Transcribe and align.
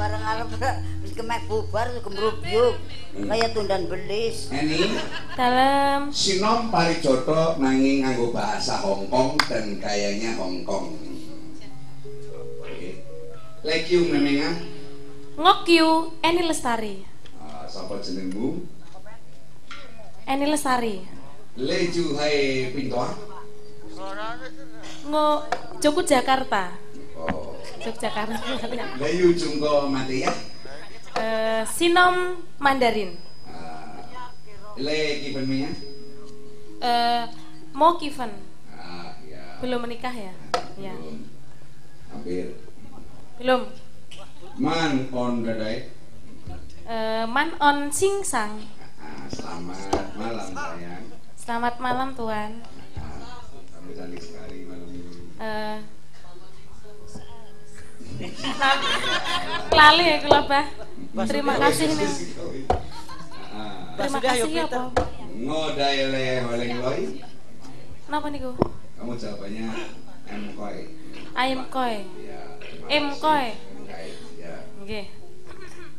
bareng 0.00 0.24
arep 0.24 0.48
wis 1.04 1.12
kemek 1.12 1.44
bubar 1.44 1.92
gemrubyuk. 2.00 2.80
Kaya 3.10 3.52
tundan 3.52 3.84
belis. 3.84 4.48
Eni 4.48 4.96
Dalam 5.36 6.08
Sinom 6.08 6.72
Parijoto 6.72 7.60
nanging 7.60 8.06
nganggo 8.08 8.32
bahasa 8.32 8.80
Hongkong 8.80 9.36
dan 9.44 9.76
gayanya 9.76 10.40
Hongkong. 10.40 10.96
Oke. 12.64 13.04
Lekiu 13.60 14.08
memengan 14.08 14.56
ngokyu 15.36 16.16
Eni 16.24 16.48
Lestari. 16.48 17.04
uh, 17.36 17.68
sapa 17.68 18.00
jenengmu? 18.00 18.64
Eni 20.24 20.46
Lestari. 20.48 21.04
Leju 21.60 22.16
hai 22.16 22.72
pintoa. 22.72 23.10
Ngo 25.04 25.26
Joko 25.82 26.00
Jakarta. 26.06 26.72
Yogyakarta. 27.80 28.36
Leyu 29.00 29.32
jungko 29.32 29.88
mati 29.88 30.20
ya. 30.20 30.32
Eh, 31.16 31.62
Sinom 31.64 32.36
Mandarin. 32.60 33.16
Uh, 33.48 34.76
le 34.76 34.98
kipen 35.24 35.44
minyak. 35.48 35.74
Eh, 36.80 37.24
mau 37.76 37.96
Kiven. 38.00 38.32
Ah, 38.72 39.16
ya. 39.24 39.60
Belum 39.60 39.84
menikah 39.84 40.12
ya? 40.12 40.32
Ya. 40.80 40.92
Belum. 40.96 41.18
Hampir. 42.12 42.46
Belum. 43.36 43.62
Man 44.56 45.08
on 45.12 45.44
dadai. 45.44 45.92
Eh, 46.88 47.24
Man 47.28 47.52
on 47.60 47.92
Singsang. 47.92 48.64
Ah, 49.00 49.24
selamat 49.28 50.08
malam 50.16 50.48
sayang. 50.52 51.04
Selamat 51.36 51.74
malam 51.80 52.08
Tuan. 52.16 52.60
Ah, 52.96 53.40
cantik 53.96 54.20
sekali 54.20 54.64
malam 54.68 54.88
ini. 54.88 55.12
Eh, 55.40 55.76
lali 59.70 60.04
ya 60.04 60.16
kula 60.20 60.40
Bah. 60.46 60.66
Terima 61.26 61.54
kasih 61.58 61.90
nih. 61.90 62.10
Ah, 63.50 63.98
Terima 63.98 64.18
Sudah, 64.20 64.30
kasih 64.30 64.46
ya, 64.46 64.62
Peter. 64.62 64.84
Pak. 64.94 65.08
ngodai 65.40 65.98
le 66.06 66.26
oleh 66.46 66.68
loy. 66.78 67.00
Kenapa 68.06 68.26
niku? 68.28 68.52
Kamu 68.94 69.12
jawabannya 69.16 69.66
M 70.28 70.42
koi. 70.54 70.78
Ayam 71.32 71.62
koi. 71.66 71.96
Ya. 72.20 72.40
terima 72.60 72.86
M 72.86 73.04
kasih. 73.10 73.18
koi. 73.18 73.46
M 73.50 73.56
koi. 73.88 74.06
Ya. 74.38 74.54
Nggih. 74.78 75.06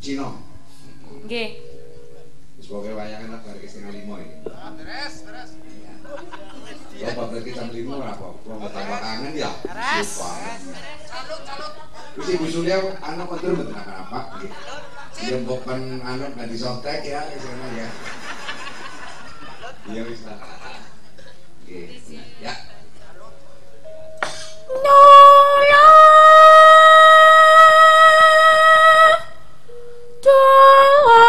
Cino. 0.00 0.28
Nggih. 1.22 1.48
Sebagai 2.58 2.92
wayangan 2.98 3.30
tak 3.30 3.42
balik 3.46 3.68
setengah 3.68 3.92
lima 3.94 4.14
ini. 4.18 4.36
Beres, 4.74 5.14
beres. 5.22 5.50
Ya, 6.96 7.08
balik 7.14 7.46
jam 7.46 7.68
lima 7.70 7.94
apa? 8.02 8.28
Nggak 8.42 8.70
tambah 8.74 8.98
kangen 8.98 9.32
ya. 9.36 9.50
Beres. 9.62 10.10
Caluk, 11.06 11.40
caluk. 11.46 11.85
Terus 12.16 12.32
ibu 12.32 12.48
Surya 12.48 12.80
anak 13.04 13.28
kontur 13.28 13.52
betul 13.60 13.76
apa-apa. 13.76 14.40
Bukan 15.44 16.00
anak 16.00 16.32
nanti 16.32 16.56
softtek 16.56 17.04
ya, 17.04 17.20
ke 17.28 17.36
sana 17.36 17.68
ya. 17.76 17.88
Iya 19.92 20.02
bisa. 20.08 20.32
Oke, 21.60 22.00
ya. 22.40 22.56
Nanya. 24.80 25.84
Tahama 30.24 31.22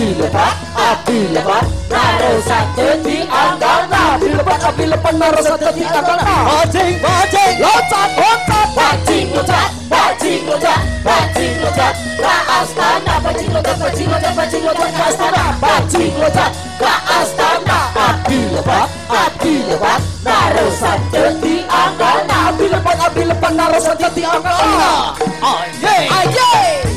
api 0.00 0.16
lebat, 0.16 0.56
api 0.72 1.18
lebat, 1.28 1.64
naruh 1.92 2.40
satu 2.48 2.88
di 3.04 3.20
anggana, 3.28 4.16
api 4.16 4.32
lebat, 4.32 4.60
api 4.64 4.84
lebat, 4.88 5.12
naruh 5.12 5.44
satu 5.44 5.68
di 5.76 5.84
anggana, 5.84 6.24
bajing, 6.48 6.96
bajing, 7.04 7.54
loncat, 7.60 8.08
loncat, 8.16 8.68
bajing 8.72 9.28
loncat, 9.36 9.68
bajing 9.92 10.40
loncat, 10.48 10.80
bajing 11.04 11.52
loncat. 11.60 11.94
Ke 12.16 12.32
astana, 12.48 13.14
bajing 13.20 13.50
loncat, 13.52 13.76
bajing 13.76 14.08
loncat, 14.08 14.32
bajing 14.40 14.62
loncat. 14.64 14.88
Ke 14.88 15.02
astana, 15.04 15.44
bajing 15.60 16.12
loncat. 16.16 16.50
Ke 16.80 16.92
astana, 17.20 17.78
api 17.92 18.38
lebat, 18.56 18.88
api 19.04 19.52
lebat, 19.68 20.00
naruh 20.24 20.72
satu 20.80 21.24
di 21.44 21.60
anggana, 21.68 22.56
api 22.56 22.64
lebat, 22.72 22.96
api 23.04 23.22
lebat, 23.28 23.52
naruh 23.52 23.82
satu 23.84 24.08
di 24.16 24.24
anggana, 24.24 25.12
aye, 25.44 25.96
aye. 26.08 26.88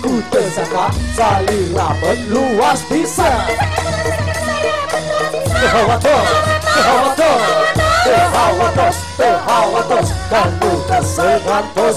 Ku 0.00 0.05
tersangka, 0.22 0.30
tersangka, 0.30 0.86
salira 1.16 1.88
luas 2.28 2.80
bisa. 2.88 3.30
Kehawatos, 5.60 6.28
kehawatos, 6.74 7.42
kehawatos, 8.04 8.96
kehawatos, 9.16 10.08
kamu 10.30 10.72
tersegantos, 10.88 11.96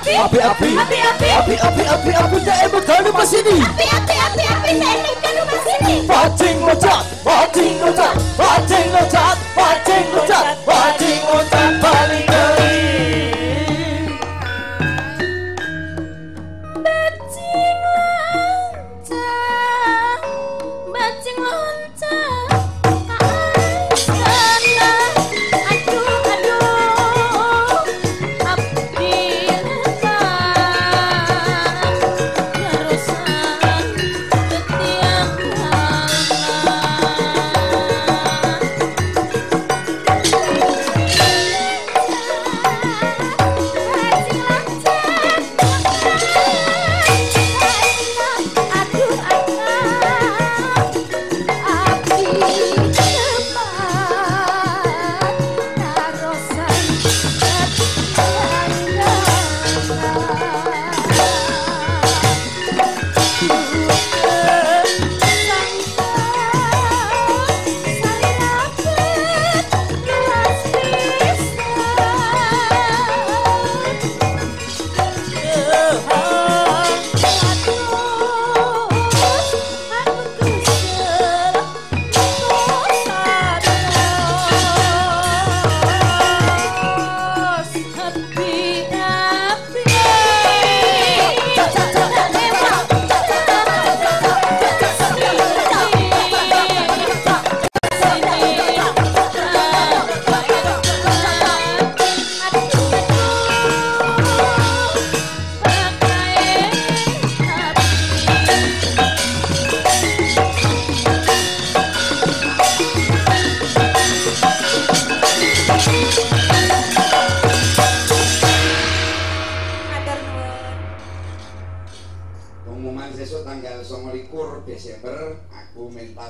api, 0.00 0.16
Api, 0.16 0.38
api. 0.40 0.68
api, 0.80 0.96
api, 0.96 1.28
Api, 1.28 1.54
api. 1.60 1.82
api, 1.84 1.84
api, 1.84 2.12
api, 2.16 2.80
api, 2.80 3.10
pas 3.12 3.32
ini. 3.36 3.56
Api, 3.60 3.84
api, 3.84 4.14
api, 4.16 4.44
api, 4.48 4.70
teknik 4.80 5.16
kan 5.20 5.32
rumah 5.36 5.60
sini. 5.60 5.94
Bajing 6.08 6.58
loncat, 6.64 7.04
bajing 7.20 7.74
loncat, 7.84 8.14
bajing 8.40 8.86
loncat, 8.96 9.36
bajing 9.52 10.06
loncat, 10.16 10.44
bajing 10.64 11.20
loncat 11.28 11.72
paling 11.84 12.24
geli. 12.24 12.69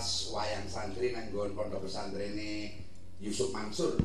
pentas 0.00 0.32
wayang 0.32 0.64
santri 0.64 1.12
nanggon 1.12 1.52
pondok 1.52 1.84
pesantren 1.84 2.32
Yusuf 3.20 3.52
Mansur. 3.52 4.00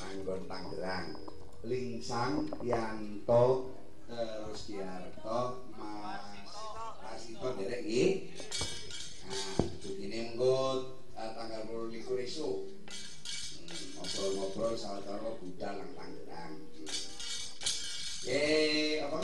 Nanggon 0.00 0.48
Tangerang. 0.48 1.20
Lingsang 1.68 2.48
Yanto 2.64 3.76
terus 4.08 4.72
Kiarto 4.72 5.68
Mas 5.76 6.48
Rasito 7.04 7.44
Derek 7.60 7.84
I 7.84 8.32
nah 9.28 9.68
itu 9.68 10.00
ini 10.00 10.32
ah, 11.12 11.28
tanggal 11.36 11.68
puluh 11.68 11.92
minggu 11.92 12.16
hmm, 12.16 14.00
ngobrol-ngobrol 14.00 14.72
sama 14.80 15.04
taro 15.04 15.36
Buddha 15.36 15.76
nang 15.76 15.92
Tangerang. 15.92 16.56
Yeay, 18.24 19.04
apa? 19.04 19.20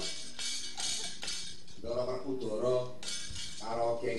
Doro 1.80 2.02
Parkudoro 2.04 2.77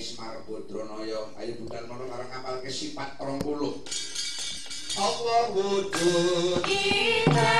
Semar 0.00 0.40
Bodronoyo 0.48 1.28
ayo 1.36 1.52
budal 1.60 1.84
mono 1.84 2.08
karo 2.08 2.24
kapal 2.32 2.56
kesipat 2.64 3.20
30 3.20 3.44
Allah 4.96 5.42
wujud? 5.52 6.64
Kita 6.64 7.52